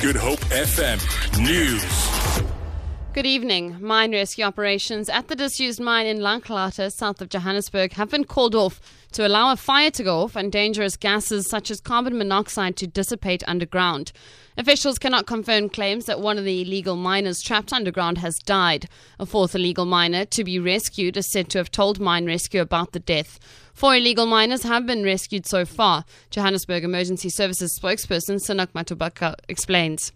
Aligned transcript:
Good 0.00 0.14
Hope 0.14 0.38
FM 0.50 1.00
News. 1.42 2.55
Good 3.16 3.24
evening. 3.24 3.78
Mine 3.80 4.12
rescue 4.12 4.44
operations 4.44 5.08
at 5.08 5.28
the 5.28 5.34
disused 5.34 5.80
mine 5.80 6.04
in 6.04 6.18
Langlaagte, 6.18 6.92
south 6.92 7.22
of 7.22 7.30
Johannesburg, 7.30 7.94
have 7.94 8.10
been 8.10 8.24
called 8.24 8.54
off 8.54 8.78
to 9.12 9.26
allow 9.26 9.50
a 9.50 9.56
fire 9.56 9.90
to 9.92 10.04
go 10.04 10.20
off 10.20 10.36
and 10.36 10.52
dangerous 10.52 10.98
gases 10.98 11.48
such 11.48 11.70
as 11.70 11.80
carbon 11.80 12.18
monoxide 12.18 12.76
to 12.76 12.86
dissipate 12.86 13.42
underground. 13.48 14.12
Officials 14.58 14.98
cannot 14.98 15.26
confirm 15.26 15.70
claims 15.70 16.04
that 16.04 16.20
one 16.20 16.36
of 16.36 16.44
the 16.44 16.60
illegal 16.60 16.94
miners 16.94 17.40
trapped 17.40 17.72
underground 17.72 18.18
has 18.18 18.38
died. 18.38 18.86
A 19.18 19.24
fourth 19.24 19.54
illegal 19.54 19.86
miner 19.86 20.26
to 20.26 20.44
be 20.44 20.58
rescued 20.58 21.16
is 21.16 21.26
said 21.32 21.48
to 21.48 21.58
have 21.58 21.70
told 21.70 21.98
Mine 21.98 22.26
Rescue 22.26 22.60
about 22.60 22.92
the 22.92 23.00
death. 23.00 23.38
Four 23.72 23.96
illegal 23.96 24.26
miners 24.26 24.64
have 24.64 24.84
been 24.84 25.04
rescued 25.04 25.46
so 25.46 25.64
far. 25.64 26.04
Johannesburg 26.28 26.84
Emergency 26.84 27.30
Services 27.30 27.78
spokesperson 27.80 28.36
Synock 28.36 28.72
Matobako 28.72 29.34
explains. 29.48 30.12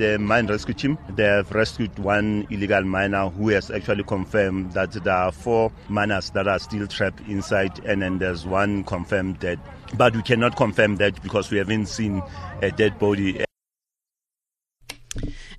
The 0.00 0.18
mine 0.18 0.46
rescue 0.46 0.72
team, 0.72 0.98
they 1.10 1.24
have 1.24 1.52
rescued 1.52 1.98
one 1.98 2.46
illegal 2.48 2.82
miner 2.84 3.28
who 3.28 3.50
has 3.50 3.70
actually 3.70 4.02
confirmed 4.04 4.72
that 4.72 4.92
there 4.92 5.12
are 5.12 5.30
four 5.30 5.70
miners 5.90 6.30
that 6.30 6.48
are 6.48 6.58
still 6.58 6.86
trapped 6.86 7.20
inside 7.28 7.84
and 7.84 8.00
then 8.00 8.16
there's 8.16 8.46
one 8.46 8.82
confirmed 8.84 9.40
dead. 9.40 9.60
But 9.98 10.16
we 10.16 10.22
cannot 10.22 10.56
confirm 10.56 10.96
that 10.96 11.22
because 11.22 11.50
we 11.50 11.58
haven't 11.58 11.84
seen 11.84 12.22
a 12.62 12.70
dead 12.70 12.98
body. 12.98 13.44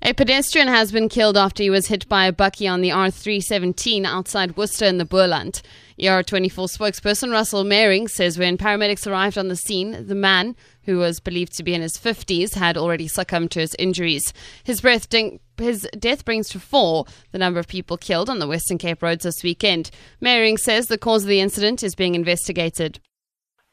A 0.04 0.14
pedestrian 0.14 0.66
has 0.66 0.90
been 0.90 1.08
killed 1.08 1.36
after 1.36 1.62
he 1.62 1.70
was 1.70 1.86
hit 1.86 2.08
by 2.08 2.26
a 2.26 2.32
bakkie 2.32 2.68
on 2.68 2.80
the 2.80 2.88
R317 2.88 4.04
outside 4.04 4.56
Worcester 4.56 4.84
in 4.84 4.98
the 4.98 5.04
Boland. 5.04 5.62
ER24 5.96 6.76
spokesperson 6.76 7.30
Russell 7.30 7.62
Meiring 7.62 8.10
says 8.10 8.36
when 8.36 8.58
paramedics 8.58 9.06
arrived 9.06 9.38
on 9.38 9.46
the 9.46 9.54
scene, 9.54 10.08
the 10.08 10.16
man, 10.16 10.56
who 10.86 10.98
was 10.98 11.20
believed 11.20 11.52
to 11.52 11.62
be 11.62 11.72
in 11.72 11.82
his 11.82 11.96
50s, 11.96 12.54
had 12.54 12.76
already 12.76 13.06
succumbed 13.06 13.52
to 13.52 13.60
his 13.60 13.76
injuries. 13.78 14.32
His, 14.64 14.82
his 15.56 15.88
death 15.96 16.24
brings 16.24 16.48
to 16.48 16.58
four 16.58 17.04
the 17.30 17.38
number 17.38 17.60
of 17.60 17.68
people 17.68 17.96
killed 17.96 18.28
on 18.28 18.40
the 18.40 18.48
Western 18.48 18.78
Cape 18.78 19.04
roads 19.04 19.22
this 19.22 19.44
weekend. 19.44 19.92
Meiring 20.20 20.58
says 20.58 20.88
the 20.88 20.98
cause 20.98 21.22
of 21.22 21.28
the 21.28 21.40
incident 21.40 21.84
is 21.84 21.94
being 21.94 22.16
investigated. 22.16 22.98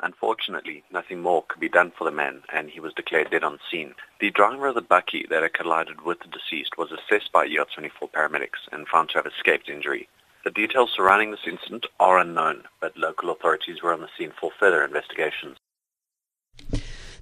Unfortunately, 0.01 0.83
nothing 0.91 1.21
more 1.21 1.43
could 1.47 1.59
be 1.59 1.67
done 1.67 1.91
for 1.97 2.05
the 2.05 2.11
man, 2.11 2.41
and 2.53 2.69
he 2.69 2.79
was 2.79 2.93
declared 2.93 3.31
dead 3.31 3.43
on 3.43 3.59
scene. 3.69 3.93
The 4.19 4.31
driver 4.31 4.67
of 4.67 4.75
the 4.75 4.81
bakkie 4.81 5.27
that 5.29 5.43
had 5.43 5.53
collided 5.53 6.01
with 6.01 6.19
the 6.19 6.27
deceased 6.27 6.77
was 6.77 6.91
assessed 6.91 7.31
by 7.31 7.47
ER24 7.47 8.11
paramedics 8.11 8.67
and 8.71 8.87
found 8.87 9.09
to 9.09 9.17
have 9.17 9.25
escaped 9.25 9.67
injury. 9.67 10.07
The 10.45 10.51
details 10.51 10.91
surrounding 10.95 11.31
this 11.31 11.45
incident 11.45 11.85
are 11.99 12.17
unknown, 12.17 12.63
but 12.79 12.97
local 12.97 13.29
authorities 13.29 13.81
were 13.83 13.93
on 13.93 13.99
the 13.99 14.07
scene 14.17 14.31
for 14.39 14.51
further 14.57 14.85
investigations. 14.85 15.57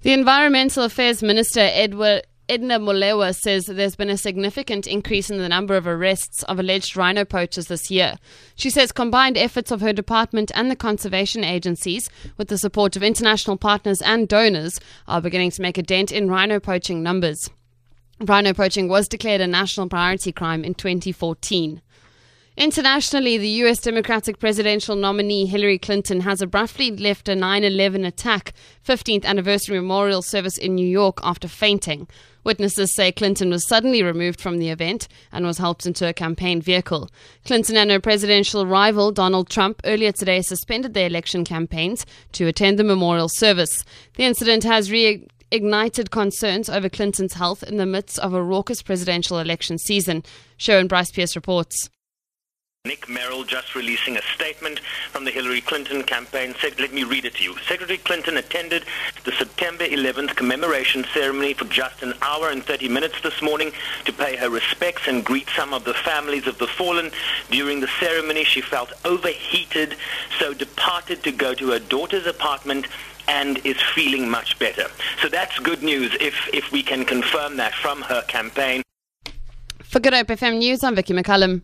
The 0.01 0.13
Environmental 0.13 0.83
Affairs 0.83 1.23
Minister, 1.23 1.61
Edward 1.61 2.27
Edna 2.49 2.79
Molewa 2.79 3.35
says 3.35 3.65
there's 3.65 3.97
been 3.97 4.09
a 4.09 4.17
significant 4.17 4.87
increase 4.87 5.29
in 5.29 5.37
the 5.37 5.49
number 5.49 5.75
of 5.75 5.85
arrests 5.85 6.43
of 6.43 6.57
alleged 6.57 6.95
rhino 6.95 7.25
poachers 7.25 7.67
this 7.67 7.91
year. 7.91 8.15
She 8.55 8.69
says 8.69 8.93
combined 8.93 9.37
efforts 9.37 9.69
of 9.69 9.81
her 9.81 9.91
department 9.91 10.49
and 10.55 10.71
the 10.71 10.75
conservation 10.77 11.43
agencies, 11.43 12.09
with 12.37 12.47
the 12.47 12.57
support 12.57 12.95
of 12.95 13.03
international 13.03 13.57
partners 13.57 14.01
and 14.01 14.29
donors, 14.29 14.79
are 15.09 15.19
beginning 15.19 15.51
to 15.51 15.61
make 15.61 15.77
a 15.77 15.83
dent 15.83 16.09
in 16.09 16.29
rhino 16.29 16.61
poaching 16.61 17.03
numbers. 17.03 17.49
Rhino 18.21 18.53
poaching 18.53 18.87
was 18.87 19.09
declared 19.09 19.41
a 19.41 19.47
national 19.47 19.89
priority 19.89 20.31
crime 20.31 20.63
in 20.63 20.73
2014. 20.73 21.81
Internationally, 22.57 23.37
the 23.37 23.47
U.S. 23.61 23.79
Democratic 23.81 24.39
presidential 24.39 24.95
nominee 24.95 25.45
Hillary 25.45 25.77
Clinton 25.77 26.21
has 26.21 26.41
abruptly 26.41 26.89
left 26.89 27.29
a 27.29 27.35
9 27.35 27.63
11 27.63 28.03
attack 28.03 28.51
15th 28.83 29.25
anniversary 29.25 29.79
memorial 29.79 30.23
service 30.23 30.57
in 30.57 30.73
New 30.73 30.87
York 30.87 31.19
after 31.21 31.47
fainting. 31.47 32.07
Witnesses 32.43 32.95
say 32.95 33.11
Clinton 33.11 33.51
was 33.51 33.67
suddenly 33.67 34.01
removed 34.01 34.41
from 34.41 34.57
the 34.57 34.69
event 34.69 35.07
and 35.31 35.45
was 35.45 35.59
helped 35.59 35.85
into 35.85 36.09
a 36.09 36.13
campaign 36.13 36.59
vehicle. 36.59 37.11
Clinton 37.45 37.77
and 37.77 37.91
her 37.91 37.99
presidential 37.99 38.65
rival, 38.65 39.11
Donald 39.11 39.51
Trump, 39.51 39.79
earlier 39.85 40.11
today 40.11 40.41
suspended 40.41 40.95
their 40.95 41.05
election 41.05 41.45
campaigns 41.45 42.07
to 42.31 42.47
attend 42.47 42.79
the 42.79 42.83
memorial 42.83 43.29
service. 43.29 43.85
The 44.15 44.23
incident 44.23 44.63
has 44.63 44.91
re 44.91 45.27
ignited 45.51 46.09
concerns 46.09 46.69
over 46.69 46.89
Clinton's 46.89 47.33
health 47.33 47.61
in 47.61 47.77
the 47.77 47.85
midst 47.85 48.17
of 48.17 48.33
a 48.33 48.41
raucous 48.41 48.81
presidential 48.81 49.37
election 49.37 49.77
season. 49.77 50.23
Sharon 50.57 50.87
Bryce 50.87 51.11
Pierce 51.11 51.35
reports. 51.35 51.91
Nick 52.87 53.09
Merrill 53.09 53.43
just 53.43 53.75
releasing 53.75 54.15
a 54.15 54.21
statement 54.33 54.79
from 55.11 55.25
the 55.25 55.31
Hillary 55.31 55.59
Clinton 55.59 56.03
campaign. 56.03 56.55
Said, 56.61 56.79
let 56.79 56.93
me 56.93 57.03
read 57.03 57.25
it 57.25 57.35
to 57.35 57.43
you. 57.43 57.57
Secretary 57.67 57.97
Clinton 57.97 58.37
attended 58.37 58.85
the 59.25 59.33
September 59.33 59.83
11th 59.83 60.37
commemoration 60.37 61.05
ceremony 61.13 61.53
for 61.53 61.65
just 61.65 62.01
an 62.01 62.13
hour 62.21 62.49
and 62.49 62.63
30 62.63 62.87
minutes 62.87 63.19
this 63.21 63.41
morning 63.41 63.73
to 64.05 64.13
pay 64.13 64.37
her 64.37 64.49
respects 64.49 65.01
and 65.07 65.25
greet 65.25 65.49
some 65.49 65.73
of 65.73 65.83
the 65.83 65.93
families 65.93 66.47
of 66.47 66.57
the 66.59 66.67
fallen. 66.67 67.11
During 67.51 67.81
the 67.81 67.89
ceremony, 67.99 68.45
she 68.45 68.61
felt 68.61 68.93
overheated, 69.03 69.95
so 70.39 70.53
departed 70.53 71.23
to 71.23 71.33
go 71.33 71.53
to 71.55 71.71
her 71.71 71.79
daughter's 71.79 72.25
apartment 72.25 72.87
and 73.27 73.57
is 73.65 73.77
feeling 73.93 74.29
much 74.29 74.57
better. 74.59 74.85
So 75.21 75.27
that's 75.27 75.59
good 75.59 75.83
news 75.83 76.15
if, 76.21 76.35
if 76.53 76.71
we 76.71 76.83
can 76.83 77.03
confirm 77.03 77.57
that 77.57 77.73
from 77.73 78.01
her 78.03 78.21
campaign. 78.23 78.81
For 79.83 79.99
Good 79.99 80.13
Hope 80.13 80.27
FM 80.27 80.59
News, 80.59 80.85
I'm 80.85 80.95
Vicky 80.95 81.13
McCullum. 81.13 81.63